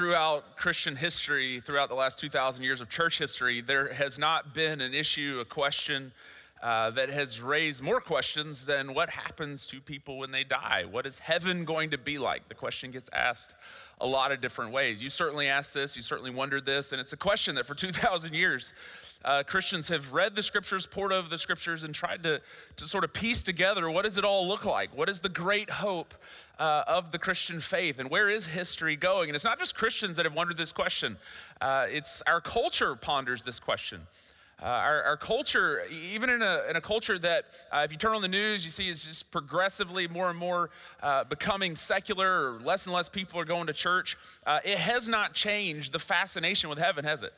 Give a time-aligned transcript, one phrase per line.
[0.00, 4.80] throughout Christian history, throughout the last 2,000 years of church history, there has not been
[4.80, 6.10] an issue, a question
[6.62, 10.84] uh, that has raised more questions than what happens to people when they die.
[10.90, 12.48] What is heaven going to be like?
[12.48, 13.54] The question gets asked
[14.00, 15.02] a lot of different ways.
[15.02, 18.34] You certainly asked this, you certainly wondered this, and it's a question that for 2,000
[18.34, 18.72] years,
[19.24, 22.40] uh, Christians have read the scriptures, poured over the scriptures, and tried to,
[22.76, 24.94] to sort of piece together what does it all look like?
[24.96, 26.14] What is the great hope
[26.58, 27.98] uh, of the Christian faith?
[27.98, 29.28] And where is history going?
[29.28, 31.16] And it's not just Christians that have wondered this question,
[31.60, 34.06] uh, it's our culture ponders this question.
[34.62, 38.14] Uh, our, our, culture, even in a, in a culture that, uh, if you turn
[38.14, 40.68] on the news, you see is just progressively more and more
[41.02, 45.08] uh, becoming secular, or less and less people are going to church, uh, it has
[45.08, 47.32] not changed the fascination with heaven, has it?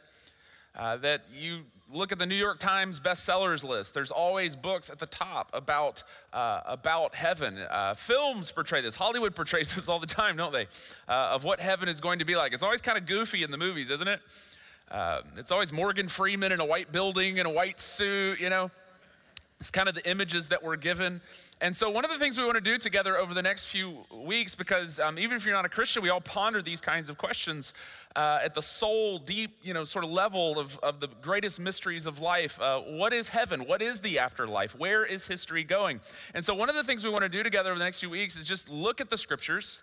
[0.74, 1.60] Uh, that you
[1.92, 6.02] look at the New York Times bestsellers list, there's always books at the top about,
[6.32, 7.56] uh, about heaven.
[7.94, 10.66] films portray this, Hollywood portrays this all the time, don't they?
[11.06, 12.52] of what heaven is going to be like.
[12.52, 14.20] It's always kind of goofy in the movies, isn't it?
[14.92, 18.70] Uh, it's always Morgan Freeman in a white building in a white suit, you know.
[19.58, 21.22] It's kind of the images that we're given.
[21.62, 24.04] And so, one of the things we want to do together over the next few
[24.12, 27.16] weeks, because um, even if you're not a Christian, we all ponder these kinds of
[27.16, 27.72] questions
[28.16, 32.04] uh, at the soul, deep, you know, sort of level of, of the greatest mysteries
[32.04, 32.60] of life.
[32.60, 33.64] Uh, what is heaven?
[33.66, 34.78] What is the afterlife?
[34.78, 36.00] Where is history going?
[36.34, 38.10] And so, one of the things we want to do together over the next few
[38.10, 39.82] weeks is just look at the scriptures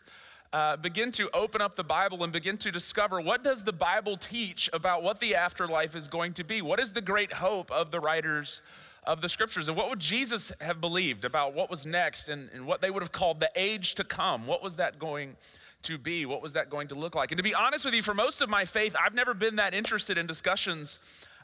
[0.52, 4.18] uh, begin to open up the Bible and begin to discover what does the Bible
[4.18, 6.62] teach about what the afterlife is going to be?
[6.62, 8.62] What is the great hope of the writers
[9.04, 9.68] of the scriptures?
[9.68, 13.04] And what would Jesus have believed about what was next and, and what they would
[13.04, 14.48] have called the age to come?
[14.48, 15.36] What was that going
[15.84, 16.26] to be?
[16.26, 17.32] What was that going to look like?
[17.32, 19.74] And to be honest with you, for most of my faith, I've never been that
[19.74, 21.00] interested in discussions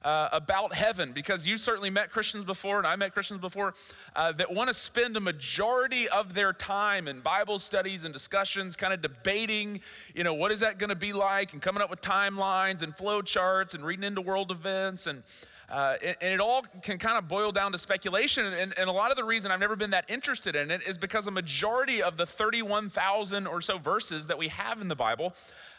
[0.05, 3.73] uh, about heaven because you certainly met Christians before, and I met Christians before,
[4.15, 8.75] uh, that want to spend a majority of their time in Bible studies and discussions,
[8.75, 9.81] kind of debating,
[10.13, 12.95] you know, what is that going to be like, and coming up with timelines and
[12.95, 15.23] flow charts and reading into world events and
[15.69, 18.45] uh, and, and, it all can kind of boil down to speculation.
[18.45, 20.97] And, and, a lot of the reason I've never been that interested in it is
[20.97, 25.33] because a majority of the 31,000 or so verses that we have in the Bible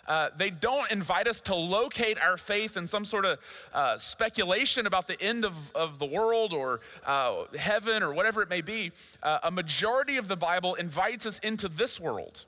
[0.06, 3.38] uh, they don't invite us to locate our faith in some sort of
[3.72, 8.48] uh, speculation about the end of, of the world or uh, heaven or whatever it
[8.48, 8.92] may be.
[9.22, 12.44] Uh, a majority of the Bible invites us into this world.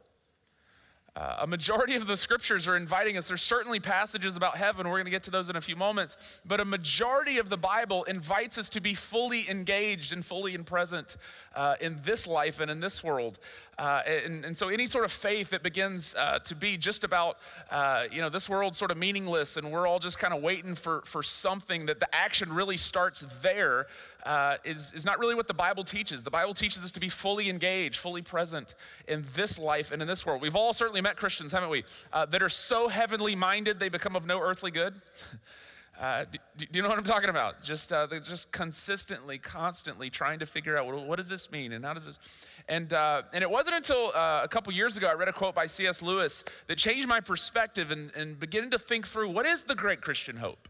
[1.17, 3.27] Uh, a majority of the scriptures are inviting us.
[3.27, 4.87] There's certainly passages about heaven.
[4.87, 6.17] We're going to get to those in a few moments.
[6.45, 10.63] But a majority of the Bible invites us to be fully engaged and fully in
[10.63, 11.17] present
[11.57, 13.41] uh, in this life and in this world.
[13.78, 17.39] Uh, and, and, so any sort of faith that begins uh, to be just about,
[17.71, 20.75] uh, you know, this world's sort of meaningless and we're all just kind of waiting
[20.75, 23.87] for, for something that the action really starts there
[24.25, 26.25] uh, is is, not really what the Bible teaches.
[26.25, 28.75] The Bible teaches us to be fully engaged, fully present
[29.06, 30.43] in this life and in this world.
[30.43, 34.17] We've all certainly met Christians, haven't we, uh, that are so heavenly minded they become
[34.17, 34.94] of no earthly good.
[35.99, 37.61] Uh, do, do, you know what I'm talking about?
[37.61, 41.85] Just uh, just consistently, constantly trying to figure out what, what, does this mean and
[41.85, 42.21] how does this.
[42.69, 45.57] And uh, and it wasn't until uh, a couple years ago I read a quote
[45.57, 46.01] by C.S.
[46.01, 50.01] Lewis that changed my perspective and, and beginning to think through what is the great
[50.01, 50.69] Christian hope.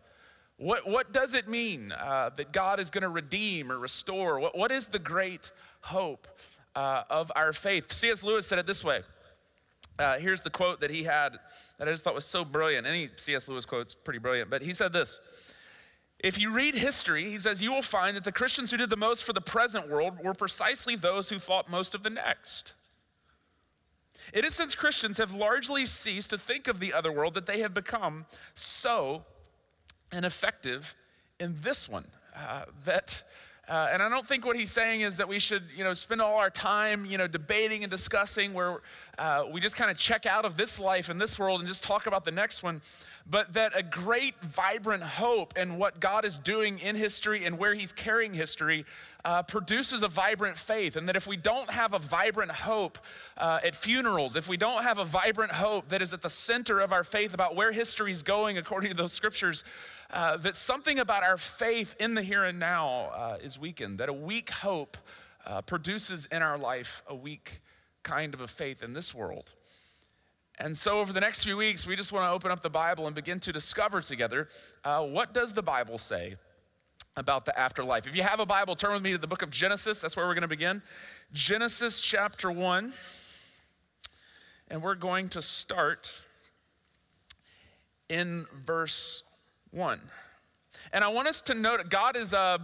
[0.56, 4.40] What, what does it mean uh, that God is going to redeem or restore?
[4.40, 5.52] What, what is the great
[5.82, 6.26] hope
[6.74, 7.92] of our faith?
[7.92, 8.24] C.S.
[8.24, 9.02] Lewis said it this way
[9.98, 11.38] uh, here's the quote that he had
[11.78, 12.86] that I just thought was so brilliant.
[12.86, 13.48] Any C.S.
[13.48, 15.18] Lewis quote's pretty brilliant, but he said this.
[16.18, 18.96] If you read history, he says, you will find that the Christians who did the
[18.96, 22.74] most for the present world were precisely those who thought most of the next.
[24.32, 27.60] It is since Christians have largely ceased to think of the other world that they
[27.60, 29.24] have become so
[30.12, 30.94] ineffective
[31.38, 32.06] in this one.
[32.36, 33.22] Uh, that
[33.68, 36.22] uh, and I don't think what he's saying is that we should, you know, spend
[36.22, 38.78] all our time, you know, debating and discussing where
[39.18, 41.82] uh, we just kind of check out of this life and this world and just
[41.82, 42.80] talk about the next one.
[43.30, 47.74] But that a great, vibrant hope and what God is doing in history and where
[47.74, 48.86] He's carrying history
[49.24, 50.96] uh, produces a vibrant faith.
[50.96, 52.98] And that if we don't have a vibrant hope
[53.36, 56.80] uh, at funerals, if we don't have a vibrant hope that is at the center
[56.80, 59.62] of our faith about where history is going according to those scriptures,
[60.10, 64.08] uh, that something about our faith in the here and now uh, is weakened, that
[64.08, 64.96] a weak hope
[65.44, 67.60] uh, produces in our life a weak
[68.02, 69.52] kind of a faith in this world.
[70.60, 73.06] And so, over the next few weeks, we just want to open up the Bible
[73.06, 74.48] and begin to discover together
[74.84, 76.36] uh, what does the Bible say
[77.16, 78.06] about the afterlife.
[78.06, 80.00] If you have a Bible, turn with me to the book of Genesis.
[80.00, 80.82] That's where we're going to begin.
[81.32, 82.92] Genesis chapter 1.
[84.68, 86.22] And we're going to start
[88.08, 89.22] in verse
[89.70, 90.00] 1.
[90.92, 92.58] And I want us to note God has uh,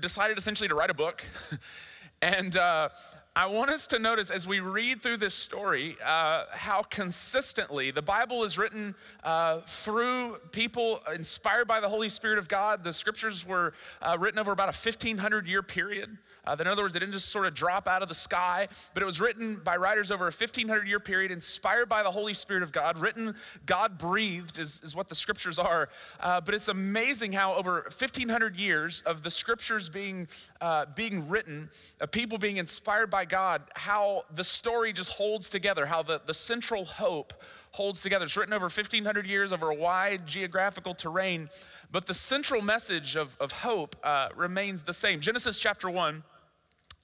[0.00, 1.22] decided essentially to write a book.
[2.22, 2.90] and uh,
[3.38, 8.02] I want us to notice as we read through this story uh, how consistently the
[8.02, 12.82] Bible is written uh, through people inspired by the Holy Spirit of God.
[12.82, 16.18] The scriptures were uh, written over about a 1500 year period.
[16.48, 19.02] Uh, in other words, it didn't just sort of drop out of the sky, but
[19.04, 22.64] it was written by writers over a 1500 year period, inspired by the Holy Spirit
[22.64, 23.36] of God, written,
[23.66, 25.90] God breathed, is, is what the scriptures are.
[26.18, 30.26] Uh, but it's amazing how over 1500 years of the scriptures being,
[30.60, 31.70] uh, being written,
[32.00, 36.34] of people being inspired by God, how the story just holds together, how the, the
[36.34, 37.32] central hope
[37.72, 38.24] holds together.
[38.24, 41.48] It's written over 1,500 years over a wide geographical terrain,
[41.92, 45.20] but the central message of, of hope uh, remains the same.
[45.20, 46.22] Genesis chapter 1,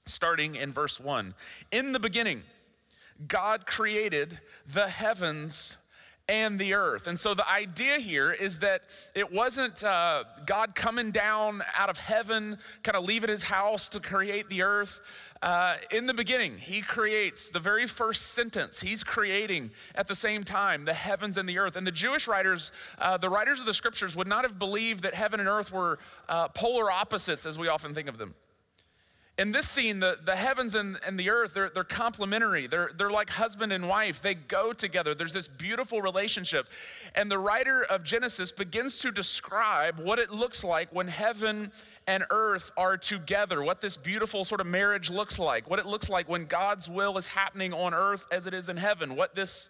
[0.05, 1.33] starting in verse 1.
[1.71, 2.43] In the beginning,
[3.27, 5.77] God created the heavens
[6.27, 7.07] and the earth.
[7.07, 8.81] And so the idea here is that
[9.13, 13.99] it wasn't uh, God coming down out of heaven, kind of leaving his house to
[13.99, 15.01] create the earth.
[15.41, 20.43] Uh, in the beginning, he creates the very first sentence, he's creating at the same
[20.43, 21.75] time the heavens and the earth.
[21.75, 25.13] And the Jewish writers, uh, the writers of the scriptures, would not have believed that
[25.13, 28.33] heaven and earth were uh, polar opposites as we often think of them.
[29.37, 32.67] In this scene, the, the heavens and, and the earth, they're, they're complementary.
[32.67, 34.21] They're, they're like husband and wife.
[34.21, 35.13] They go together.
[35.13, 36.67] There's this beautiful relationship.
[37.15, 41.73] And the writer of Genesis begins to describe what it looks like when heaven
[42.07, 46.09] and earth are together, what this beautiful sort of marriage looks like, what it looks
[46.09, 49.69] like when God's will is happening on earth as it is in heaven, what this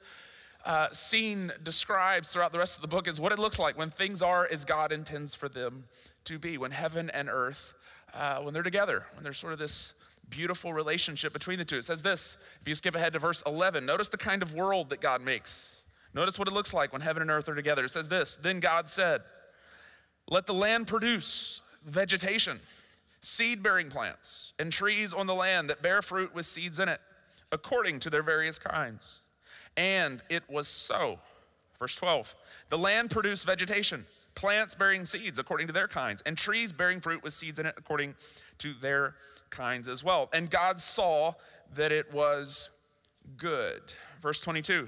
[0.65, 3.89] uh, scene describes throughout the rest of the book is what it looks like when
[3.89, 5.85] things are as God intends for them
[6.25, 7.75] to be, when heaven and earth
[8.15, 9.94] uh, when they're together, when there's sort of this
[10.29, 11.77] beautiful relationship between the two.
[11.77, 14.89] It says this if you skip ahead to verse 11, notice the kind of world
[14.89, 15.83] that God makes.
[16.13, 17.85] Notice what it looks like when heaven and earth are together.
[17.85, 19.21] It says this Then God said,
[20.29, 22.59] Let the land produce vegetation,
[23.21, 27.01] seed bearing plants, and trees on the land that bear fruit with seeds in it,
[27.51, 29.19] according to their various kinds.
[29.77, 31.19] And it was so.
[31.79, 32.33] Verse 12
[32.69, 37.23] The land produced vegetation plants bearing seeds according to their kinds, and trees bearing fruit
[37.23, 38.13] with seeds in it according
[38.59, 39.15] to their
[39.49, 40.29] kinds as well.
[40.33, 41.33] And God saw
[41.73, 42.69] that it was
[43.37, 43.81] good.
[44.21, 44.87] Verse 22.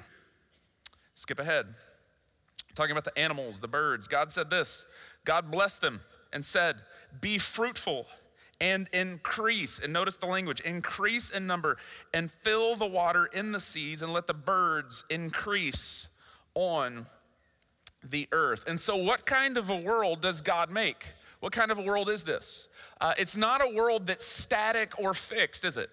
[1.13, 1.73] Skip ahead.
[2.75, 4.07] Talking about the animals, the birds.
[4.07, 4.85] God said this
[5.25, 6.01] God blessed them
[6.31, 6.77] and said,
[7.21, 8.05] Be fruitful
[8.59, 9.79] and increase.
[9.79, 11.77] And notice the language increase in number
[12.13, 16.09] and fill the water in the seas and let the birds increase
[16.53, 17.05] on
[18.03, 18.63] the earth.
[18.67, 21.05] And so, what kind of a world does God make?
[21.39, 22.67] What kind of a world is this?
[22.99, 25.89] Uh, it's not a world that's static or fixed, is it?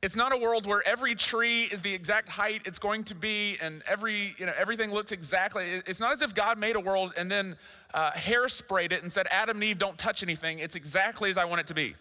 [0.00, 3.56] It's not a world where every tree is the exact height it's going to be
[3.60, 5.82] and every, you know, everything looks exactly.
[5.86, 7.56] It's not as if God made a world and then
[7.94, 10.60] uh, hairsprayed it and said, Adam and Eve, don't touch anything.
[10.60, 11.96] It's exactly as I want it to be.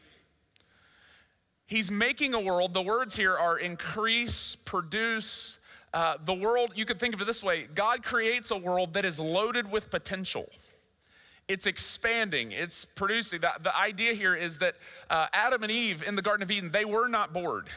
[1.66, 5.57] He's making a world, the words here are increase, produce,
[5.98, 9.04] uh, the world, you could think of it this way God creates a world that
[9.04, 10.48] is loaded with potential.
[11.48, 13.42] It's expanding, it's producing.
[13.42, 14.76] The, the idea here is that
[15.10, 17.68] uh, Adam and Eve in the Garden of Eden, they were not bored.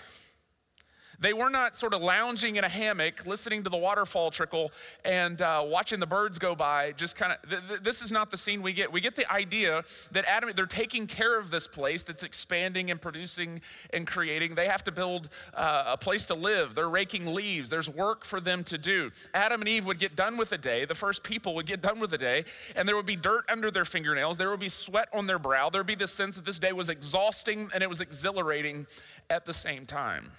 [1.21, 4.73] They were not sort of lounging in a hammock, listening to the waterfall trickle
[5.05, 6.93] and uh, watching the birds go by.
[6.93, 8.91] Just kind of, th- th- this is not the scene we get.
[8.91, 12.99] We get the idea that Adam, they're taking care of this place that's expanding and
[12.99, 13.61] producing
[13.93, 14.55] and creating.
[14.55, 16.75] They have to build uh, a place to live.
[16.75, 17.69] They're raking leaves.
[17.69, 19.11] There's work for them to do.
[19.35, 20.87] Adam and Eve would get done with a day.
[20.87, 22.45] The first people would get done with a day,
[22.77, 24.39] and there would be dirt under their fingernails.
[24.39, 25.69] There would be sweat on their brow.
[25.69, 28.87] There would be this sense that this day was exhausting and it was exhilarating
[29.29, 30.31] at the same time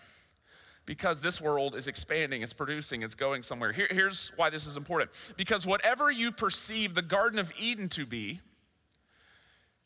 [0.86, 3.72] because this world is expanding, it's producing, it's going somewhere.
[3.72, 5.12] Here, here's why this is important.
[5.38, 8.42] Because whatever you perceive the Garden of Eden to be,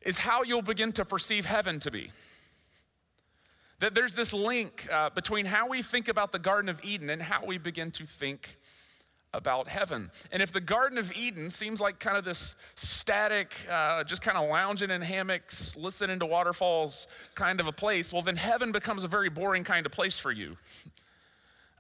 [0.02, 2.12] is how you'll begin to perceive heaven to be.
[3.80, 7.22] That there's this link uh, between how we think about the Garden of Eden and
[7.22, 8.58] how we begin to think
[9.36, 10.10] about heaven.
[10.32, 14.38] And if the Garden of Eden seems like kind of this static, uh, just kind
[14.38, 19.04] of lounging in hammocks, listening to waterfalls kind of a place, well, then heaven becomes
[19.04, 20.58] a very boring kind of place for you.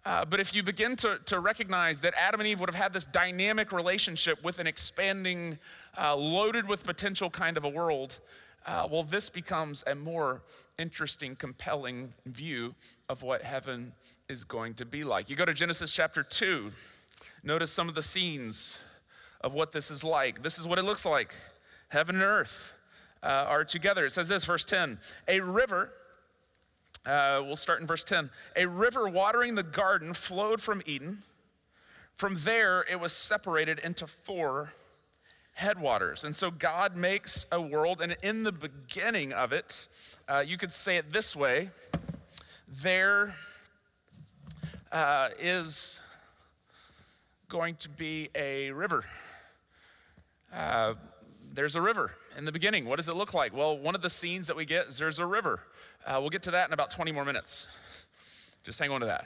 [0.05, 2.93] Uh, but if you begin to, to recognize that Adam and Eve would have had
[2.93, 5.57] this dynamic relationship with an expanding,
[5.99, 8.19] uh, loaded with potential kind of a world,
[8.67, 10.41] uh, well, this becomes a more
[10.77, 12.73] interesting, compelling view
[13.09, 13.91] of what heaven
[14.27, 15.29] is going to be like.
[15.29, 16.71] You go to Genesis chapter 2.
[17.43, 18.79] Notice some of the scenes
[19.41, 20.41] of what this is like.
[20.41, 21.33] This is what it looks like
[21.89, 22.73] heaven and earth
[23.23, 24.05] uh, are together.
[24.05, 25.91] It says this, verse 10 A river,
[27.05, 28.29] uh, we'll start in verse 10.
[28.55, 31.23] A river watering the garden flowed from Eden.
[32.15, 34.71] From there, it was separated into four
[35.53, 36.23] headwaters.
[36.23, 39.87] And so God makes a world, and in the beginning of it,
[40.27, 41.71] uh, you could say it this way
[42.81, 43.35] there
[44.91, 46.01] uh, is
[47.49, 49.05] going to be a river.
[50.53, 50.95] Uh,
[51.53, 52.85] there's a river in the beginning.
[52.85, 53.55] What does it look like?
[53.55, 55.59] Well, one of the scenes that we get is there's a river.
[56.05, 57.67] Uh, we'll get to that in about 20 more minutes.
[58.63, 59.25] Just hang on to that.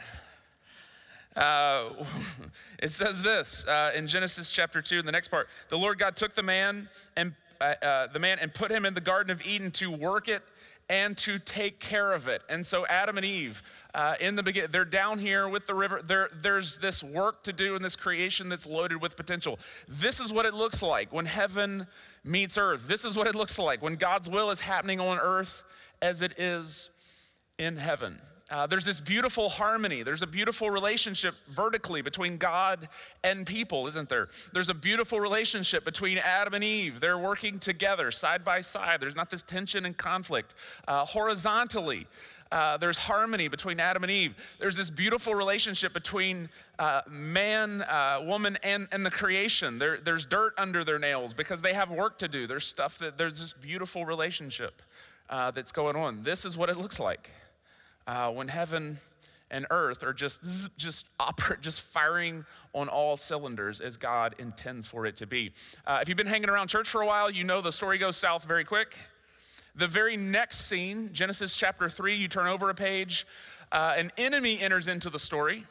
[1.35, 2.05] Uh,
[2.79, 5.47] it says this uh, in Genesis chapter 2, in the next part.
[5.69, 8.93] The Lord God took the man and uh, uh, the man and put him in
[8.93, 10.43] the Garden of Eden to work it
[10.89, 12.41] and to take care of it.
[12.49, 13.61] And so Adam and Eve,
[13.93, 16.01] uh, in the beginning, they're down here with the river.
[16.03, 19.59] There, there's this work to do in this creation that's loaded with potential.
[19.87, 21.85] This is what it looks like when heaven
[22.23, 22.87] meets earth.
[22.87, 25.63] This is what it looks like when God's will is happening on earth
[26.01, 26.89] as it is
[27.59, 28.19] in heaven.
[28.51, 30.01] Uh, there's this beautiful harmony.
[30.01, 32.89] There's a beautiful relationship vertically between God
[33.23, 34.29] and people, isn't there?
[34.53, 36.99] There's a beautiful relationship between Adam and Eve.
[36.99, 39.01] They're working together side by side.
[39.01, 40.55] There's not this tension and conflict.
[40.87, 42.07] Uh, horizontally,
[42.51, 44.33] uh, there's harmony between Adam and Eve.
[44.59, 49.77] There's this beautiful relationship between uh, man, uh, woman, and, and the creation.
[49.77, 52.47] There, there's dirt under their nails because they have work to do.
[52.47, 54.81] There's stuff that, there's this beautiful relationship
[55.29, 56.23] uh, that's going on.
[56.23, 57.29] This is what it looks like
[58.09, 58.97] uh, when heaven
[59.51, 60.39] and earth are just
[60.77, 61.05] just
[61.61, 65.51] just firing on all cylinders as God intends for it to be.
[65.85, 68.17] Uh, if you've been hanging around church for a while, you know the story goes
[68.17, 68.95] south very quick.
[69.75, 73.27] The very next scene, Genesis chapter three, you turn over a page,
[73.71, 75.65] uh, an enemy enters into the story.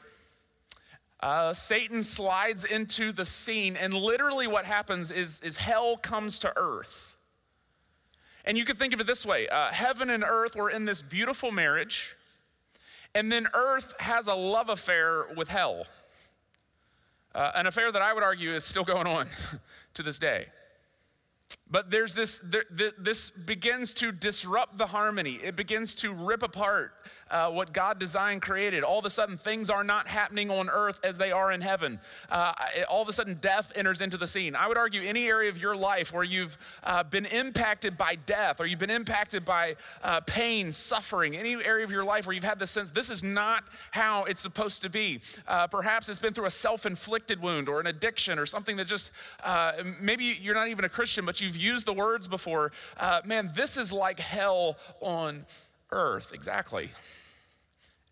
[1.21, 6.53] Uh, Satan slides into the scene, and literally what happens is, is hell comes to
[6.57, 7.17] earth.
[8.45, 11.03] And you could think of it this way uh, heaven and earth were in this
[11.03, 12.15] beautiful marriage
[13.15, 15.87] and then earth has a love affair with hell.
[17.35, 19.29] Uh, an affair that I would argue is still going on
[19.95, 20.47] to this day.
[21.71, 22.41] But there's this,
[22.99, 25.39] this begins to disrupt the harmony.
[25.43, 26.93] It begins to rip apart
[27.31, 28.83] uh, what God designed, created.
[28.83, 32.01] All of a sudden, things are not happening on earth as they are in heaven.
[32.31, 32.53] Uh,
[32.89, 34.57] all of a sudden, death enters into the scene.
[34.57, 38.61] I would argue any area of your life where you've uh, been impacted by death
[38.61, 42.45] or you've been impacted by uh, pain, suffering, any area of your life where you've
[42.45, 45.21] had the sense this is not how it's supposed to be.
[45.47, 48.87] Uh, perhaps it's been through a self inflicted wound or an addiction or something that
[48.87, 49.11] just
[49.45, 52.73] uh, maybe you're not even a Christian, but you've used the words before.
[53.25, 55.45] man, this is like hell on
[55.91, 56.33] earth.
[56.33, 56.91] Exactly.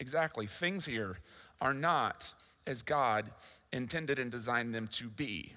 [0.00, 0.46] Exactly.
[0.46, 1.18] Things here
[1.60, 2.32] are not
[2.66, 3.30] as God
[3.72, 5.52] intended and designed them to be.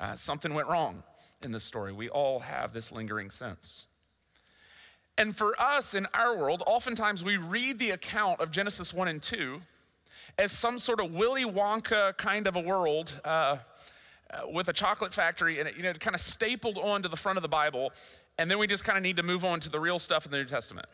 [0.00, 1.02] Uh, something went wrong
[1.42, 1.92] in this story.
[1.92, 3.86] We all have this lingering sense.
[5.16, 9.20] And for us in our world, oftentimes we read the account of Genesis 1 and
[9.20, 9.60] 2
[10.38, 13.56] as some sort of Willy Wonka kind of a world uh,
[14.32, 17.38] uh, with a chocolate factory and it, you know, kind of stapled onto the front
[17.38, 17.92] of the Bible.
[18.38, 20.30] And then we just kind of need to move on to the real stuff in
[20.30, 20.86] the New Testament.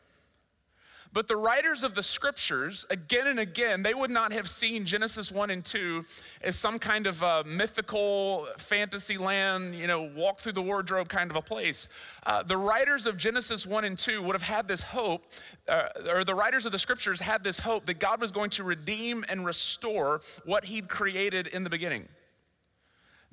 [1.15, 5.31] But the writers of the scriptures, again and again, they would not have seen Genesis
[5.31, 6.05] 1 and 2
[6.43, 11.37] as some kind of mythical fantasy land, you know, walk through the wardrobe kind of
[11.37, 11.89] a place.
[12.27, 15.27] Uh, the writers of Genesis 1 and 2 would have had this hope,
[15.69, 18.65] uh, or the writers of the scriptures had this hope that God was going to
[18.65, 22.09] redeem and restore what He'd created in the beginning.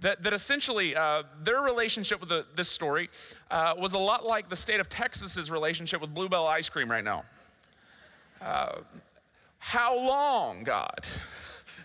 [0.02, 3.10] That, that essentially uh, their relationship with the, this story
[3.52, 6.90] uh, was a lot like the state of Texas's relationship with Blue Bell ice cream
[6.90, 7.24] right now.
[8.42, 8.80] Uh,
[9.60, 11.06] how long, God?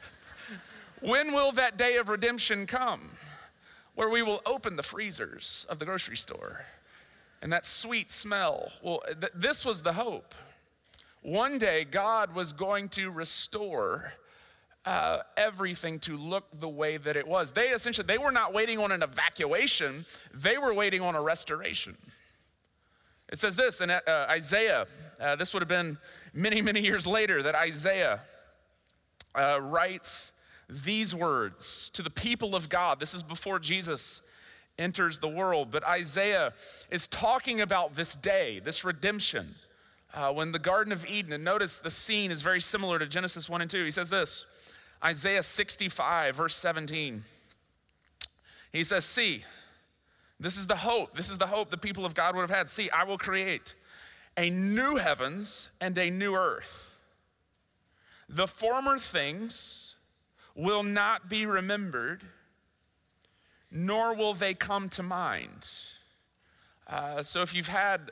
[1.03, 3.11] when will that day of redemption come
[3.97, 6.65] where we will open the freezers of the grocery store
[7.43, 8.73] and that sweet smell?
[8.83, 10.35] Well, th- this was the hope.
[11.21, 14.15] One day, God was going to restore
[14.87, 17.51] uh, everything to look the way that it was.
[17.51, 21.97] They essentially, they were not waiting on an evacuation, they were waiting on a restoration.
[23.29, 24.87] It says this in uh, Isaiah,
[25.21, 25.99] uh, this would have been
[26.33, 28.21] many, many years later, that Isaiah
[29.35, 30.33] uh, writes
[30.69, 33.01] these words to the people of God.
[33.01, 34.23] This is before Jesus
[34.79, 36.53] enters the world, but Isaiah
[36.91, 39.55] is talking about this day, this redemption.
[40.15, 43.51] Uh, when the Garden of Eden, and notice the scene is very similar to Genesis
[43.51, 43.85] 1 and 2.
[43.85, 44.47] He says this
[45.05, 47.25] Isaiah 65, verse 17.
[48.73, 49.45] He says, See,
[50.39, 51.17] this is the hope.
[51.17, 52.69] This is the hope the people of God would have had.
[52.69, 53.75] See, I will create
[54.37, 56.99] a new heavens and a new earth.
[58.29, 59.97] The former things
[60.55, 62.23] will not be remembered,
[63.71, 65.69] nor will they come to mind.
[66.87, 68.11] Uh, so if you've had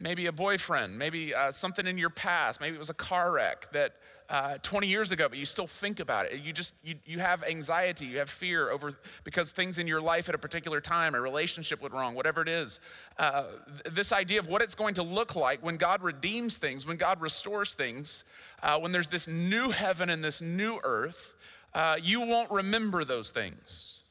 [0.00, 3.68] maybe a boyfriend, maybe uh, something in your past, maybe it was a car wreck
[3.72, 3.94] that
[4.28, 6.40] uh, 20 years ago, but you still think about it.
[6.40, 10.28] You just, you, you have anxiety, you have fear over, because things in your life
[10.28, 12.80] at a particular time, a relationship went wrong, whatever it is.
[13.18, 13.44] Uh,
[13.90, 17.20] this idea of what it's going to look like when God redeems things, when God
[17.20, 18.24] restores things,
[18.62, 21.34] uh, when there's this new heaven and this new earth,
[21.74, 24.03] uh, you won't remember those things.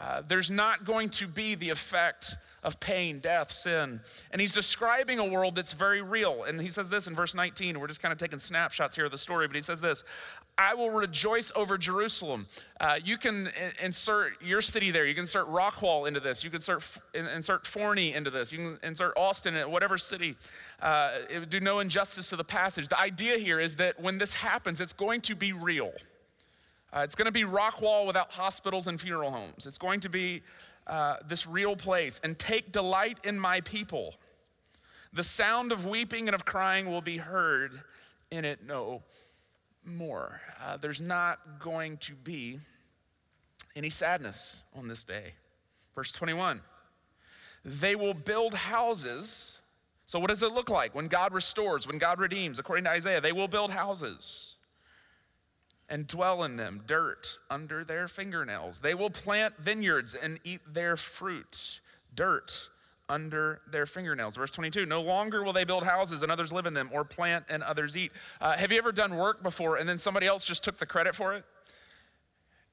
[0.00, 4.00] Uh, there's not going to be the effect of pain, death, sin.
[4.30, 6.44] And he's describing a world that's very real.
[6.44, 7.78] And he says this in verse 19.
[7.78, 10.04] We're just kind of taking snapshots here of the story, but he says this
[10.58, 12.46] I will rejoice over Jerusalem.
[12.80, 13.50] Uh, you can
[13.82, 15.06] insert your city there.
[15.06, 16.44] You can insert Rockwall into this.
[16.44, 16.82] You can insert,
[17.14, 18.52] insert Forney into this.
[18.52, 20.36] You can insert Austin, whatever city.
[20.80, 22.88] Uh, it would do no injustice to the passage.
[22.88, 25.92] The idea here is that when this happens, it's going to be real.
[26.92, 29.66] Uh, it's going to be Rockwall without hospitals and funeral homes.
[29.66, 30.42] It's going to be
[30.86, 32.20] uh, this real place.
[32.24, 34.16] And take delight in my people.
[35.12, 37.80] The sound of weeping and of crying will be heard
[38.30, 39.02] in it no
[39.84, 40.40] more.
[40.62, 42.58] Uh, there's not going to be
[43.76, 45.34] any sadness on this day.
[45.94, 46.60] Verse 21
[47.64, 49.62] They will build houses.
[50.06, 52.58] So, what does it look like when God restores, when God redeems?
[52.58, 54.56] According to Isaiah, they will build houses
[55.90, 58.78] and dwell in them, dirt under their fingernails.
[58.78, 61.80] They will plant vineyards and eat their fruit,
[62.14, 62.70] dirt
[63.08, 64.36] under their fingernails.
[64.36, 67.44] Verse 22 No longer will they build houses and others live in them, or plant
[67.48, 68.12] and others eat.
[68.40, 71.14] Uh, have you ever done work before and then somebody else just took the credit
[71.14, 71.44] for it?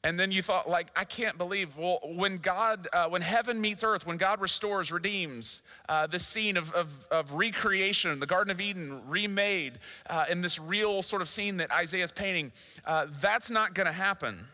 [0.07, 1.75] And then you thought, like, I can't believe.
[1.75, 6.55] Well, when God, uh, when heaven meets earth, when God restores, redeems uh, this scene
[6.55, 11.27] of, of, of, recreation, the Garden of Eden remade uh, in this real sort of
[11.27, 12.53] scene that Isaiah's painting,
[12.85, 14.45] uh, that's not going to happen.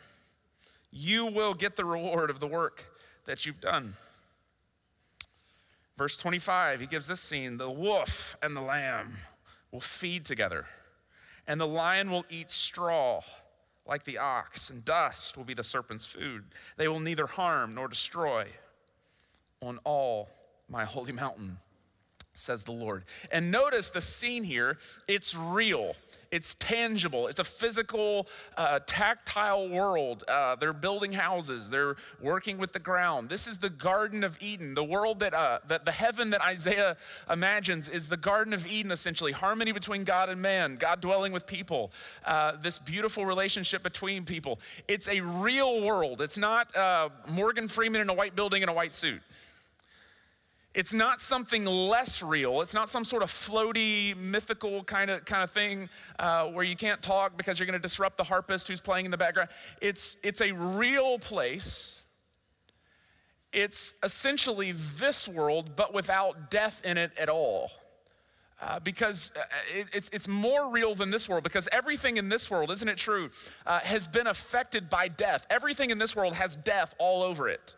[0.92, 2.86] You will get the reward of the work
[3.28, 3.94] that you've done.
[6.00, 9.18] Verse 25, he gives this scene the wolf and the lamb
[9.72, 10.66] will feed together,
[11.46, 13.22] and the lion will eat straw
[13.86, 16.46] like the ox, and dust will be the serpent's food.
[16.78, 18.48] They will neither harm nor destroy
[19.62, 20.30] on all
[20.70, 21.58] my holy mountain
[22.34, 23.04] says the Lord.
[23.32, 25.96] And notice the scene here, it's real,
[26.32, 30.24] it's tangible, it's a physical, uh, tactile world.
[30.28, 33.30] Uh, they're building houses, they're working with the ground.
[33.30, 36.98] This is the Garden of Eden, the world that, uh, that the heaven that Isaiah
[37.30, 39.32] imagines is the Garden of Eden, essentially.
[39.32, 41.92] Harmony between God and man, God dwelling with people,
[42.26, 44.60] uh, this beautiful relationship between people.
[44.88, 48.74] It's a real world, it's not uh, Morgan Freeman in a white building in a
[48.74, 49.22] white suit.
[50.74, 52.62] It's not something less real.
[52.62, 56.76] It's not some sort of floaty, mythical kind of, kind of thing uh, where you
[56.76, 59.50] can't talk because you're going to disrupt the harpist who's playing in the background.
[59.82, 62.04] It's, it's a real place.
[63.52, 67.70] It's essentially this world, but without death in it at all.
[68.60, 69.42] Uh, because uh,
[69.76, 72.98] it, it's, it's more real than this world, because everything in this world, isn't it
[72.98, 73.30] true,
[73.68, 75.46] uh, has been affected by death.
[75.52, 77.76] Everything in this world has death all over it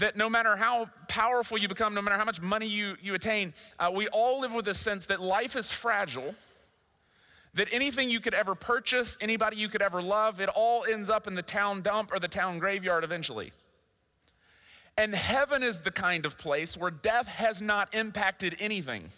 [0.00, 3.54] that no matter how powerful you become, no matter how much money you, you attain,
[3.78, 6.34] uh, we all live with a sense that life is fragile,
[7.54, 11.26] that anything you could ever purchase, anybody you could ever love, it all ends up
[11.26, 13.52] in the town dump or the town graveyard eventually.
[14.96, 19.08] And heaven is the kind of place where death has not impacted anything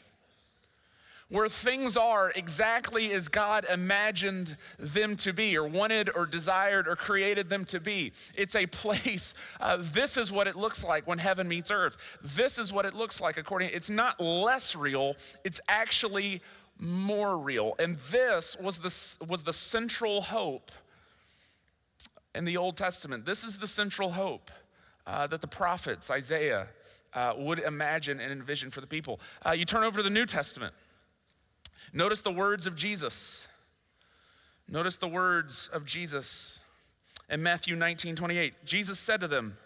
[1.32, 6.94] where things are exactly as God imagined them to be, or wanted, or desired, or
[6.94, 8.12] created them to be.
[8.34, 11.96] It's a place, uh, this is what it looks like when heaven meets earth.
[12.22, 16.42] This is what it looks like according, it's not less real, it's actually
[16.78, 17.76] more real.
[17.78, 20.70] And this was the, was the central hope
[22.34, 23.24] in the Old Testament.
[23.24, 24.50] This is the central hope
[25.06, 26.66] uh, that the prophets, Isaiah,
[27.14, 29.18] uh, would imagine and envision for the people.
[29.46, 30.74] Uh, you turn over to the New Testament.
[31.92, 33.48] Notice the words of Jesus.
[34.68, 36.64] Notice the words of Jesus
[37.28, 38.55] in Matthew 19 28.
[38.64, 39.57] Jesus said to them,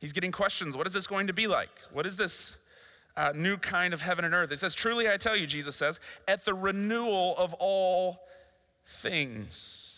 [0.00, 0.76] He's getting questions.
[0.76, 1.70] What is this going to be like?
[1.92, 2.58] What is this
[3.16, 4.52] uh, new kind of heaven and earth?
[4.52, 8.20] It says, Truly I tell you, Jesus says, at the renewal of all
[8.86, 9.95] things.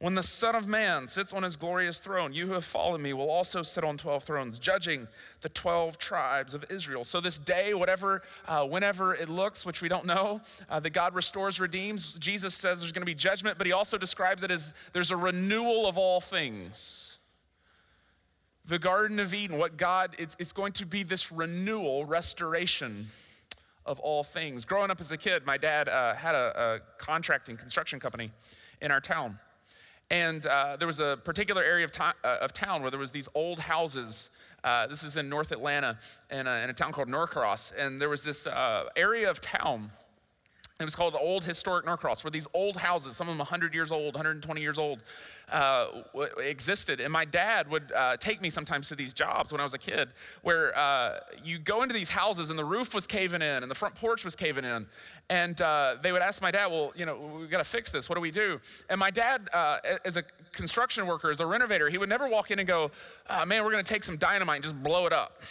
[0.00, 3.12] When the Son of Man sits on his glorious throne, you who have followed me
[3.12, 5.08] will also sit on 12 thrones, judging
[5.40, 7.02] the 12 tribes of Israel.
[7.02, 11.16] So, this day, whatever, uh, whenever it looks, which we don't know, uh, that God
[11.16, 14.72] restores, redeems, Jesus says there's going to be judgment, but he also describes it as
[14.92, 17.18] there's a renewal of all things.
[18.66, 23.08] The Garden of Eden, what God, it's, it's going to be this renewal, restoration
[23.84, 24.64] of all things.
[24.64, 28.30] Growing up as a kid, my dad uh, had a, a contracting construction company
[28.80, 29.40] in our town.
[30.10, 33.10] And uh, there was a particular area of, to- uh, of town where there was
[33.10, 34.30] these old houses.
[34.64, 35.98] Uh, this is in North Atlanta,
[36.30, 37.72] in a, in a town called Norcross.
[37.76, 39.90] And there was this uh, area of town
[40.80, 43.90] it was called Old Historic Norcross, where these old houses, some of them 100 years
[43.90, 45.02] old, 120 years old,
[45.50, 45.88] uh,
[46.38, 47.00] existed.
[47.00, 49.78] And my dad would uh, take me sometimes to these jobs when I was a
[49.78, 50.10] kid,
[50.42, 53.74] where uh, you go into these houses and the roof was caving in and the
[53.74, 54.86] front porch was caving in.
[55.30, 58.08] And uh, they would ask my dad, well, you know, we've got to fix this.
[58.08, 58.60] What do we do?
[58.88, 62.52] And my dad, uh, as a construction worker, as a renovator, he would never walk
[62.52, 62.92] in and go,
[63.28, 65.42] oh, man, we're going to take some dynamite and just blow it up.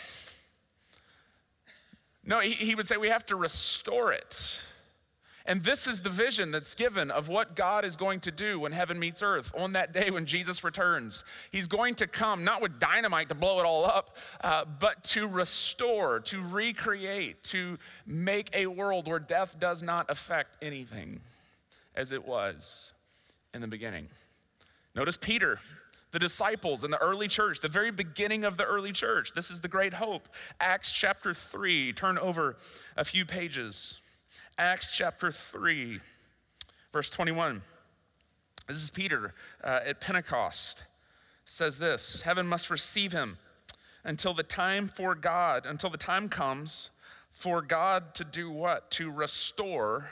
[2.23, 4.61] No, he, he would say, we have to restore it.
[5.47, 8.73] And this is the vision that's given of what God is going to do when
[8.73, 11.23] heaven meets earth on that day when Jesus returns.
[11.51, 15.25] He's going to come not with dynamite to blow it all up, uh, but to
[15.25, 21.21] restore, to recreate, to make a world where death does not affect anything
[21.95, 22.91] as it was
[23.53, 24.09] in the beginning.
[24.95, 25.59] Notice Peter
[26.11, 29.33] the disciples in the early church, the very beginning of the early church.
[29.35, 30.29] This is the great hope.
[30.59, 32.55] Acts chapter 3, turn over
[32.95, 33.99] a few pages.
[34.59, 35.99] Acts chapter 3,
[36.91, 37.61] verse 21.
[38.67, 40.83] This is Peter uh, at Pentecost.
[41.45, 43.37] Says this Heaven must receive him
[44.03, 46.89] until the time for God, until the time comes
[47.29, 48.89] for God to do what?
[48.91, 50.09] To restore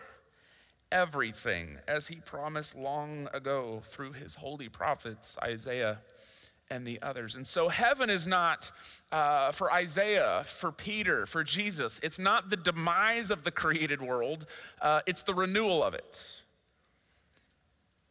[0.91, 6.01] everything as he promised long ago through his holy prophets, Isaiah
[6.69, 7.35] and the others.
[7.35, 8.71] And so heaven is not
[9.11, 11.99] uh, for Isaiah, for Peter, for Jesus.
[12.01, 14.45] It's not the demise of the created world,
[14.81, 16.41] uh, it's the renewal of it.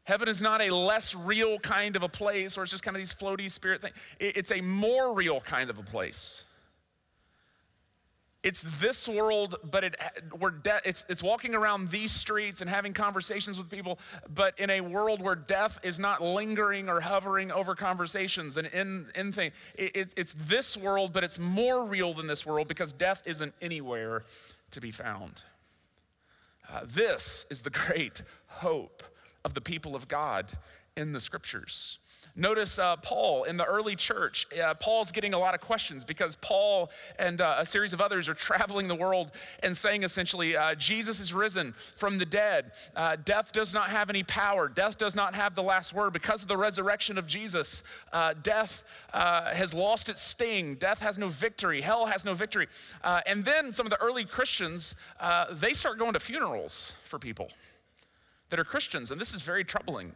[0.05, 3.01] Heaven is not a less real kind of a place, or it's just kind of
[3.01, 3.95] these floaty spirit things.
[4.21, 6.45] It's a more real kind of a place.
[8.45, 9.97] It's this world, but it,
[10.39, 13.99] we're de- it's, it's walking around these streets and having conversations with people,
[14.35, 19.07] but in a world where death is not lingering or hovering over conversations and in,
[19.15, 19.55] in things.
[19.77, 23.55] It, it, it's this world, but it's more real than this world because death isn't
[23.63, 24.25] anywhere
[24.73, 25.43] to be found.
[26.71, 29.03] Uh, this is the great hope
[29.47, 30.53] of the people of God
[30.97, 31.99] in the scriptures.
[32.37, 34.47] Notice uh, Paul in the early church.
[34.53, 38.29] Uh, Paul's getting a lot of questions because Paul and uh, a series of others
[38.29, 42.73] are traveling the world and saying essentially, uh, Jesus is risen from the dead.
[42.95, 44.69] Uh, death does not have any power.
[44.69, 46.13] Death does not have the last word.
[46.13, 50.77] Because of the resurrection of Jesus, uh, death has lost its sting.
[50.77, 51.81] Death has no victory.
[51.81, 52.69] Hell has no victory.
[53.05, 54.95] and then some of the early Christians,
[55.53, 57.49] they start going to funerals for people
[58.51, 60.13] that are Christians, and this is very troubling.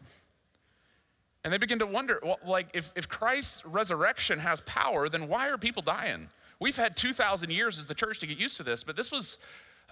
[1.49, 5.49] And they begin to wonder, well, like, if, if Christ's resurrection has power, then why
[5.49, 6.29] are people dying?
[6.61, 9.39] We've had 2,000 years as the church to get used to this, but this was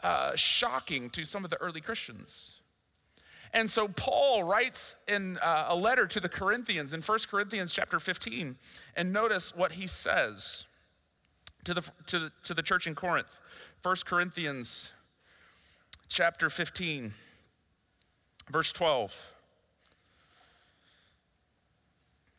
[0.03, 2.61] uh, shocking to some of the early Christians.
[3.55, 7.99] And so Paul writes in uh, a letter to the Corinthians in 1 Corinthians chapter
[7.99, 8.55] 15,
[8.95, 10.66] and notice what he says
[11.64, 13.40] to the, to the, to the church in Corinth.
[13.83, 14.92] 1 Corinthians
[16.11, 17.14] chapter 15,
[18.51, 19.36] verse 12.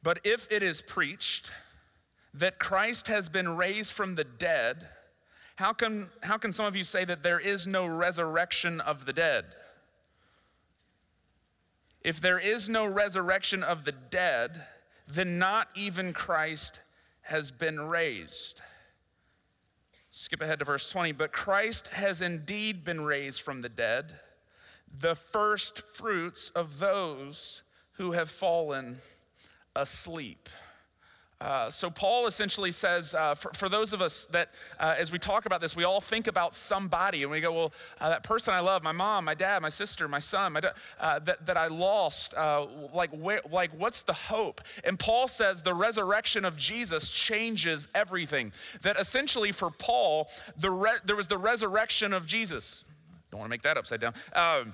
[0.07, 1.51] But if it is preached
[2.35, 4.87] that Christ has been raised from the dead,
[5.57, 9.11] how can, how can some of you say that there is no resurrection of the
[9.11, 9.47] dead?
[12.03, 14.63] If there is no resurrection of the dead,
[15.09, 16.79] then not even Christ
[17.23, 18.61] has been raised.
[20.11, 21.11] Skip ahead to verse 20.
[21.11, 24.17] But Christ has indeed been raised from the dead,
[25.01, 27.63] the first fruits of those
[27.97, 28.99] who have fallen
[29.77, 30.49] asleep.
[31.39, 35.19] Uh, so, Paul essentially says, uh, for, for, those of us that, uh, as we
[35.19, 38.55] talk about this, we all think about somebody and we go, well, uh, that person
[38.55, 41.55] I love, my mom, my dad, my sister, my son, my da- uh, that, that
[41.55, 44.61] I lost, uh, like, where, like, what's the hope?
[44.83, 48.51] And Paul says the resurrection of Jesus changes everything.
[48.81, 52.83] That essentially, for Paul, the re- there was the resurrection of Jesus.
[53.29, 54.15] Don't want to make that upside down.
[54.33, 54.73] Um,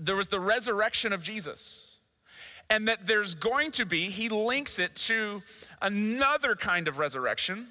[0.00, 1.93] there was the resurrection of Jesus
[2.70, 5.42] and that there's going to be, he links it to
[5.82, 7.68] another kind of resurrection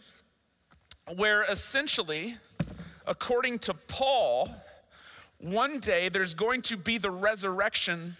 [1.15, 2.37] where essentially,
[3.05, 4.49] according to Paul,
[5.39, 8.15] one day there's going to be the resurrection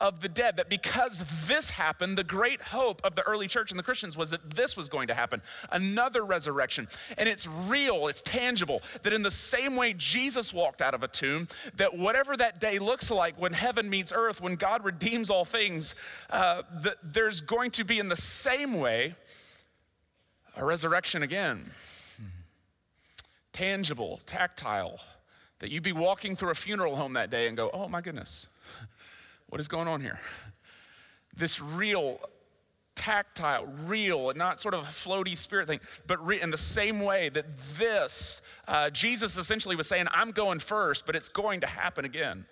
[0.00, 0.56] of the dead.
[0.56, 4.30] That because this happened, the great hope of the early church and the Christians was
[4.30, 6.88] that this was going to happen another resurrection.
[7.16, 8.82] And it's real, it's tangible.
[9.02, 12.78] That in the same way Jesus walked out of a tomb, that whatever that day
[12.78, 15.94] looks like when heaven meets earth, when God redeems all things,
[16.30, 19.14] uh, that there's going to be in the same way
[20.56, 21.70] a resurrection again.
[23.52, 25.00] Tangible, tactile,
[25.58, 28.46] that you'd be walking through a funeral home that day and go, oh my goodness.
[29.48, 30.18] What is going on here?
[31.38, 32.20] this real
[32.94, 37.00] tactile, real, and not sort of a floaty spirit thing, but re- in the same
[37.00, 37.46] way that
[37.78, 42.44] this, uh, Jesus essentially was saying, I'm going first, but it's going to happen again.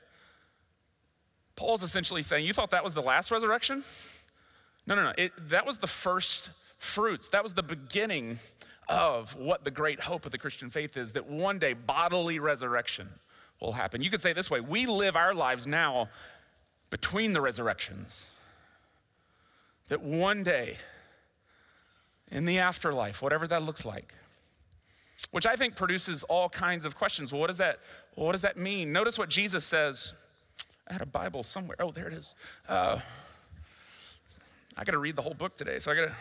[1.57, 3.83] Paul's essentially saying, You thought that was the last resurrection?
[4.87, 5.13] No, no, no.
[5.19, 7.29] It, that was the first fruits.
[7.29, 8.39] That was the beginning
[8.89, 13.09] of what the great hope of the Christian faith is that one day bodily resurrection
[13.61, 14.01] will happen.
[14.01, 16.09] You could say this way we live our lives now
[16.97, 18.27] between the resurrections
[19.89, 20.79] that one day
[22.31, 24.15] in the afterlife, whatever that looks like,
[25.31, 27.33] which I think produces all kinds of questions.
[27.33, 27.81] Well, what does that,
[28.15, 28.95] what does that mean?
[28.95, 30.15] Notice what Jesus says.
[30.89, 31.77] I had a Bible somewhere.
[31.81, 32.35] Oh, there it is.
[32.67, 32.99] Uh,
[34.75, 36.15] I got to read the whole book today, so I got to,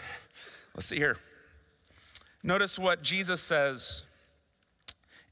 [0.75, 1.15] let's see here.
[2.43, 4.03] Notice what Jesus says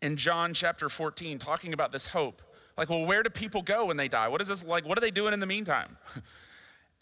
[0.02, 2.42] in John chapter 14, talking about this hope.
[2.78, 4.28] Like, well, where do people go when they die?
[4.28, 4.86] What is this like?
[4.86, 5.98] What are they doing in the meantime?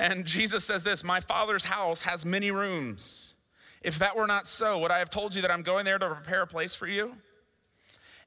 [0.02, 3.36] And Jesus says this My Father's house has many rooms.
[3.84, 6.10] If that were not so, would I have told you that I'm going there to
[6.10, 7.14] prepare a place for you?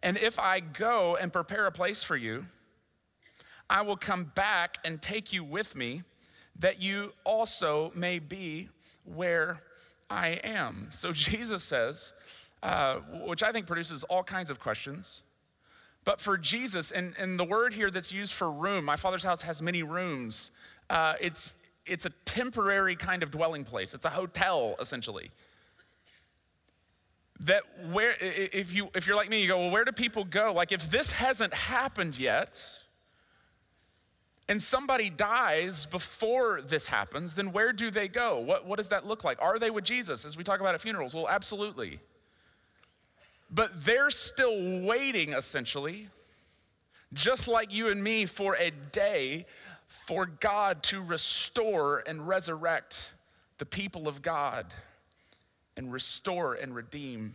[0.00, 2.44] And if I go and prepare a place for you,
[3.68, 6.04] I will come back and take you with me,
[6.60, 8.68] that you also may be
[9.04, 9.60] where
[10.08, 10.90] I am.
[10.92, 12.12] So Jesus says,
[12.62, 15.23] uh, which I think produces all kinds of questions.
[16.04, 19.42] But for Jesus, and, and the word here that's used for room, my father's house
[19.42, 20.52] has many rooms.
[20.90, 23.94] Uh, it's, it's a temporary kind of dwelling place.
[23.94, 25.30] It's a hotel, essentially.
[27.40, 30.52] That where, if, you, if you're like me, you go, well, where do people go?
[30.52, 32.64] Like, if this hasn't happened yet,
[34.46, 38.38] and somebody dies before this happens, then where do they go?
[38.40, 39.40] What, what does that look like?
[39.40, 41.14] Are they with Jesus, as we talk about at funerals?
[41.14, 41.98] Well, absolutely.
[43.50, 46.08] But they're still waiting, essentially,
[47.12, 49.46] just like you and me, for a day
[49.88, 53.10] for God to restore and resurrect
[53.58, 54.66] the people of God
[55.76, 57.34] and restore and redeem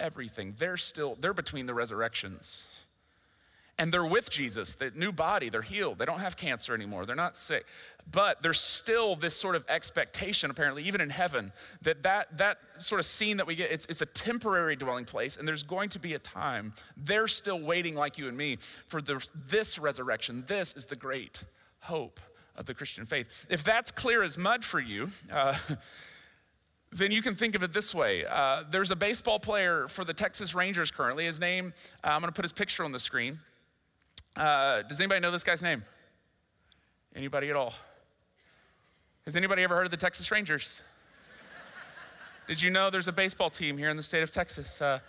[0.00, 0.54] everything.
[0.58, 2.68] They're still, they're between the resurrections.
[3.78, 5.98] And they're with Jesus, the new body, they're healed.
[5.98, 7.66] They don't have cancer anymore, they're not sick.
[8.10, 13.00] But there's still this sort of expectation, apparently, even in heaven, that that, that sort
[13.00, 15.98] of scene that we get, it's, it's a temporary dwelling place, and there's going to
[15.98, 16.72] be a time.
[16.96, 20.44] They're still waiting, like you and me, for this, this resurrection.
[20.46, 21.44] This is the great
[21.80, 22.20] hope
[22.56, 23.46] of the Christian faith.
[23.50, 25.58] If that's clear as mud for you, uh,
[26.92, 28.24] then you can think of it this way.
[28.24, 31.26] Uh, there's a baseball player for the Texas Rangers currently.
[31.26, 33.38] His name, uh, I'm going to put his picture on the screen.
[34.36, 35.82] Uh, does anybody know this guy's name?
[37.14, 37.72] Anybody at all?
[39.24, 40.82] Has anybody ever heard of the Texas Rangers?
[42.46, 44.80] Did you know there's a baseball team here in the state of Texas?
[44.80, 45.00] Uh,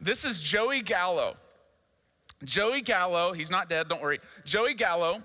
[0.00, 1.36] this is Joey Gallo.
[2.44, 4.20] Joey Gallo, he's not dead, don't worry.
[4.44, 5.22] Joey Gallo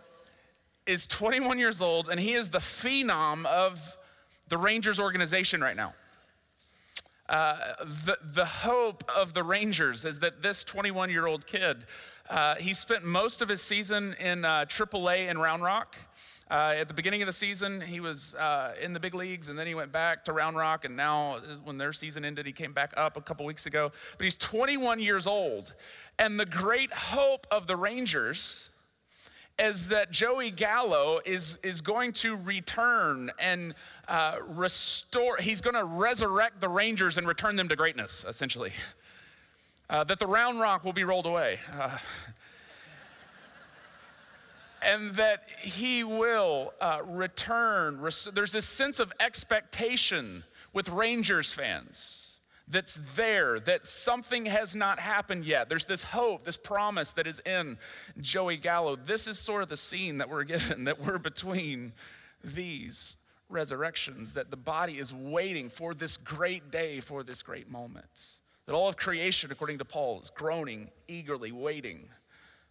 [0.86, 3.98] is 21 years old and he is the phenom of
[4.48, 5.94] the Rangers organization right now.
[7.32, 7.56] Uh,
[8.06, 11.86] the, the hope of the Rangers is that this 21 year old kid,
[12.30, 15.96] uh, he spent most of his season in uh, AAA in Round Rock.
[16.50, 19.58] Uh, at the beginning of the season, he was uh, in the big leagues, and
[19.58, 20.84] then he went back to Round Rock.
[20.84, 23.94] And now, uh, when their season ended, he came back up a couple weeks ago.
[24.18, 25.74] But he's 21 years old.
[26.20, 28.71] And the great hope of the Rangers
[29.62, 33.76] is that Joey Gallo is, is going to return and
[34.08, 38.74] uh, restore, he's going to resurrect the Rangers and return them to greatness, essentially.
[39.90, 41.60] Uh, that the round rock will be rolled away.
[41.78, 41.98] Uh,
[44.82, 48.00] and that he will uh, return.
[48.00, 52.31] Res- there's this sense of expectation with Rangers fans
[52.72, 55.68] that's there, that something has not happened yet.
[55.68, 57.78] There's this hope, this promise that is in
[58.22, 58.96] Joey Gallo.
[58.96, 61.94] This is sort of the scene that we're given, that we're between
[62.44, 63.18] these
[63.50, 68.38] resurrections, that the body is waiting for this great day, for this great moment.
[68.66, 72.08] That all of creation, according to Paul, is groaning, eagerly waiting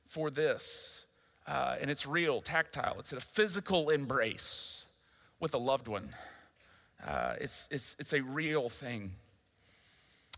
[0.08, 1.04] for this.
[1.46, 4.86] Uh, and it's real, tactile, it's a physical embrace
[5.40, 6.14] with a loved one.
[7.06, 9.12] Uh, it's, it's, it's a real thing.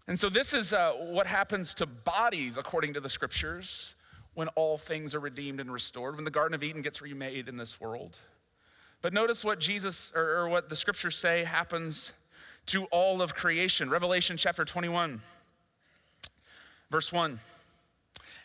[0.08, 3.94] And so, this is uh, what happens to bodies according to the scriptures
[4.34, 7.56] when all things are redeemed and restored, when the Garden of Eden gets remade in
[7.56, 8.16] this world.
[9.02, 12.14] But notice what Jesus, or, or what the scriptures say happens
[12.66, 13.90] to all of creation.
[13.90, 15.20] Revelation chapter 21,
[16.90, 17.38] verse 1.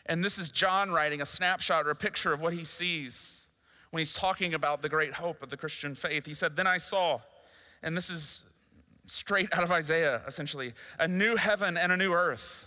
[0.06, 3.48] And this is John writing a snapshot or a picture of what he sees
[3.90, 6.26] when he's talking about the great hope of the Christian faith.
[6.26, 7.20] He said, Then I saw,
[7.82, 8.44] and this is
[9.08, 10.74] straight out of Isaiah, essentially.
[10.98, 12.66] A new heaven and a new earth.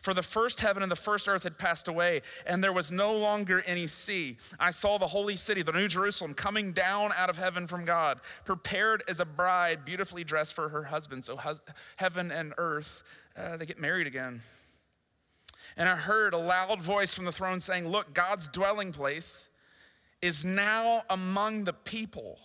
[0.00, 3.16] For the first heaven and the first earth had passed away, and there was no
[3.16, 4.38] longer any sea.
[4.58, 8.20] I saw the holy city, the New Jerusalem, coming down out of heaven from God,
[8.44, 11.24] prepared as a bride, beautifully dressed for her husband.
[11.24, 11.60] So hus-
[11.96, 13.02] heaven and earth,
[13.36, 14.40] uh, they get married again.
[15.76, 19.48] And I heard a loud voice from the throne saying, Look, God's dwelling place
[20.22, 22.38] is now among the people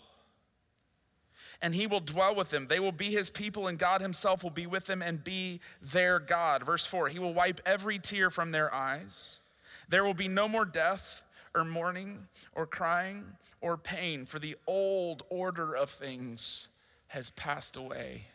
[1.64, 2.68] and he will dwell with them.
[2.68, 6.20] They will be his people, and God himself will be with them and be their
[6.20, 6.64] God.
[6.64, 9.40] Verse 4 He will wipe every tear from their eyes.
[9.88, 11.22] There will be no more death,
[11.56, 13.24] or mourning, or crying,
[13.62, 16.68] or pain, for the old order of things
[17.08, 18.26] has passed away.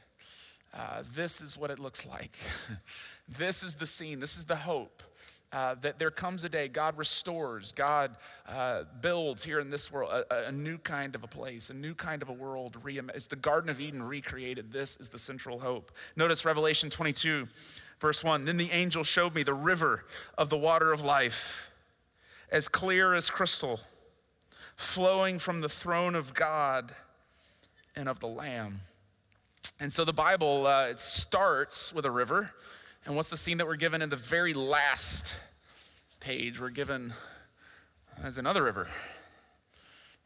[0.73, 2.37] Uh, this is what it looks like.
[3.39, 5.03] this is the scene, this is the hope
[5.53, 10.11] uh, that there comes a day God restores, God uh, builds here in this world
[10.11, 12.77] a, a, new kind of a place, a new kind of a world.
[13.15, 14.71] It's the Garden of Eden recreated.
[14.71, 15.93] This is the central hope.
[16.17, 17.49] Notice Revelation 22,
[17.99, 18.45] verse 1.
[18.45, 20.05] Then the angel showed me the river
[20.37, 21.71] of the water of life,
[22.51, 23.81] as clear as crystal,
[24.77, 26.95] flowing from the throne of God
[27.97, 28.81] and of the Lamb.
[29.81, 32.51] And so the Bible, uh, it starts with a river.
[33.09, 35.35] And what's the scene that we're given in the very last
[36.21, 36.61] page?
[36.61, 37.15] We're given
[38.23, 38.87] as another river.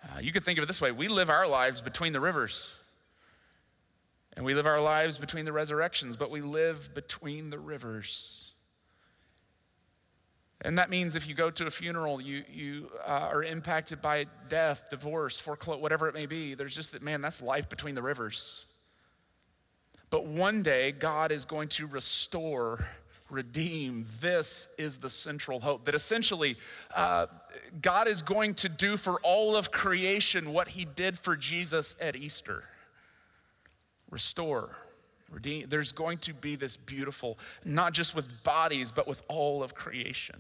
[0.03, 2.81] Uh, you could think of it this way we live our lives between the rivers.
[4.33, 8.53] And we live our lives between the resurrections, but we live between the rivers.
[10.63, 14.27] And that means if you go to a funeral, you, you uh, are impacted by
[14.49, 16.55] death, divorce, foreclosure, whatever it may be.
[16.55, 18.67] There's just that, man, that's life between the rivers.
[20.13, 22.87] But one day, God is going to restore,
[23.31, 24.05] redeem.
[24.21, 26.59] This is the central hope that essentially
[26.95, 27.29] uh,
[27.81, 32.15] God is going to do for all of creation what he did for Jesus at
[32.15, 32.65] Easter
[34.11, 34.77] restore.
[35.31, 35.71] Redeem.
[35.71, 40.37] There's going to be this beautiful, not just with bodies, but with all of creation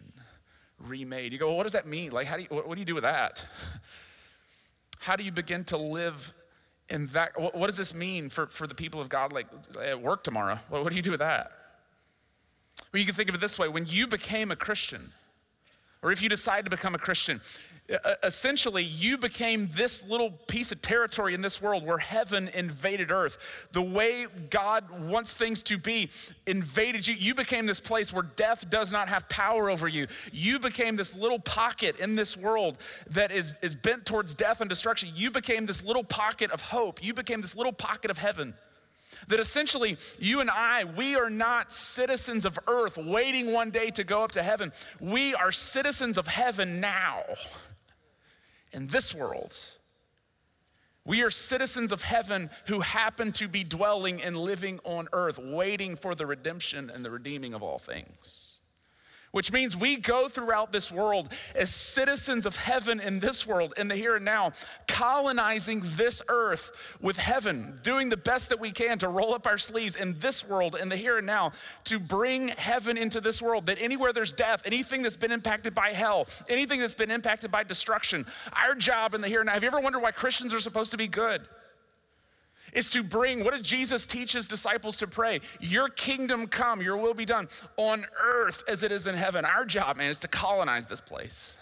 [0.78, 1.32] remade.
[1.32, 2.10] You go, well, what does that mean?
[2.10, 3.42] Like, how do you, what, what do you do with that?
[4.98, 6.32] How do you begin to live
[6.92, 9.46] and that, what, what does this mean for, for the people of God, like
[9.82, 10.58] at work tomorrow?
[10.68, 11.50] What, what do you do with that?
[12.92, 15.10] Well, you can think of it this way when you became a Christian,
[16.02, 17.40] or if you decide to become a Christian,
[17.92, 22.48] Uh, uh, essentially you became this little piece of territory in this world where heaven
[22.54, 23.38] invaded earth.
[23.72, 26.10] The way God wants things to be
[26.46, 27.14] invaded you.
[27.14, 30.06] You became this place where death does not have power over you.
[30.32, 32.78] You became this little pocket in this world
[33.10, 35.10] that is, is bent towards death and destruction.
[35.14, 37.04] You became this little pocket of hope.
[37.04, 38.54] You became this little pocket of heaven.
[39.28, 44.04] That essentially, you and I, we are not citizens of earth waiting one day to
[44.04, 44.72] go up to heaven.
[45.00, 47.22] We are citizens of heaven now
[48.72, 49.56] in this world.
[51.04, 55.96] We are citizens of heaven who happen to be dwelling and living on earth, waiting
[55.96, 58.51] for the redemption and the redeeming of all things
[59.32, 63.88] which means we go throughout this world as citizens of heaven in this world, in
[63.88, 64.52] the here and now,
[64.86, 69.58] colonizing this earth with heaven, doing the best that we can to roll up our
[69.58, 71.50] sleeves in this world, in the here and now,
[71.84, 73.66] to bring heaven into this world.
[73.66, 77.64] That anywhere there's death, anything that's been impacted by hell, anything that's been impacted by
[77.64, 79.54] destruction, our job in the here and now.
[79.54, 81.42] Have you ever wondered why Christians are supposed to be good?
[82.72, 85.40] Is to bring, what did Jesus teach his disciples to pray?
[85.60, 89.44] Your kingdom come, your will be done on earth as it is in heaven.
[89.44, 91.54] Our job, man, is to colonize this place.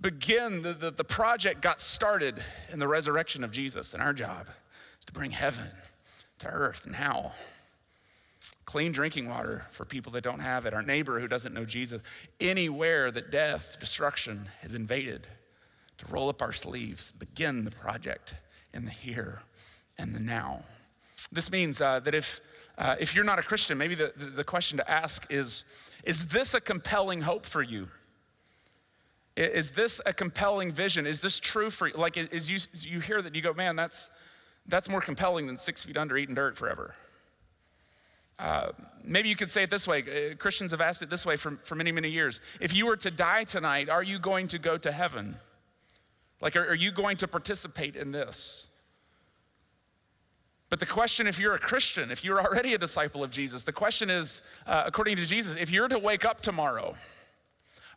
[0.00, 4.48] Begin, the, the, the project got started in the resurrection of Jesus, and our job
[4.98, 5.68] is to bring heaven
[6.40, 7.32] to earth now.
[8.64, 12.00] Clean drinking water for people that don't have it, our neighbor who doesn't know Jesus,
[12.40, 15.28] anywhere that death, destruction has invaded,
[15.98, 18.34] to roll up our sleeves, begin the project
[18.72, 19.42] in the here
[19.98, 20.62] and the now.
[21.30, 22.40] This means uh, that if,
[22.78, 25.64] uh, if you're not a Christian, maybe the, the, question to ask is
[26.04, 27.88] Is this a compelling hope for you?
[29.36, 31.06] Is this a compelling vision?
[31.06, 31.94] Is this true for you?
[31.94, 34.10] Like, as you, as you hear that, you go, man, that's,
[34.66, 36.94] that's more compelling than six feet under eating dirt forever.
[38.38, 38.72] Uh,
[39.04, 41.58] maybe you could say it this way uh, Christians have asked it this way for,
[41.64, 42.40] for many, many years.
[42.60, 45.36] If you were to die tonight, are you going to go to heaven?
[46.40, 48.68] Like, are, are you going to participate in this?
[50.72, 53.74] But the question, if you're a Christian, if you're already a disciple of Jesus, the
[53.74, 56.96] question is, uh, according to Jesus, if you're to wake up tomorrow,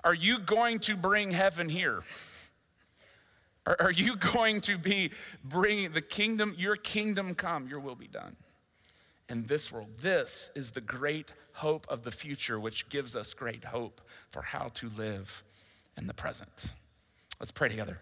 [0.03, 2.03] are you going to bring heaven here?
[3.65, 5.11] Are, are you going to be
[5.45, 8.35] bringing the kingdom, your kingdom come, your will be done
[9.29, 9.87] in this world?
[10.01, 14.01] This is the great hope of the future, which gives us great hope
[14.31, 15.45] for how to live
[15.95, 16.73] in the present.
[17.39, 18.01] Let's pray together.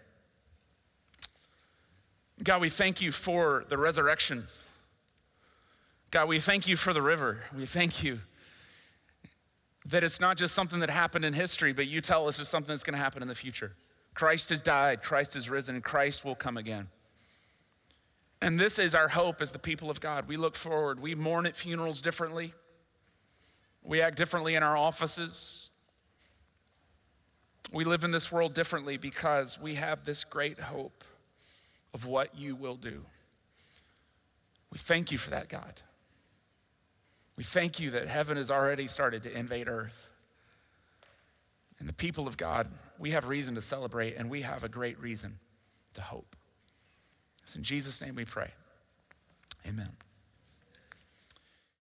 [2.42, 4.48] God, we thank you for the resurrection.
[6.14, 7.40] God, we thank you for the river.
[7.56, 8.20] We thank you
[9.86, 12.68] that it's not just something that happened in history, but you tell us it's something
[12.68, 13.72] that's going to happen in the future.
[14.14, 16.86] Christ has died, Christ has risen, and Christ will come again.
[18.40, 20.28] And this is our hope as the people of God.
[20.28, 21.00] We look forward.
[21.00, 22.54] We mourn at funerals differently.
[23.82, 25.72] We act differently in our offices.
[27.72, 31.02] We live in this world differently because we have this great hope
[31.92, 33.04] of what you will do.
[34.70, 35.82] We thank you for that, God.
[37.36, 40.08] We thank you that heaven has already started to invade earth.
[41.78, 42.68] And the people of God,
[42.98, 45.38] we have reason to celebrate and we have a great reason
[45.94, 46.36] to hope.
[47.42, 48.50] It's in Jesus' name we pray.
[49.66, 49.90] Amen.